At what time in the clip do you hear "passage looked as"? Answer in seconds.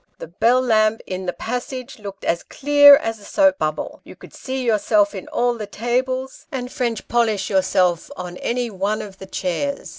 1.33-2.41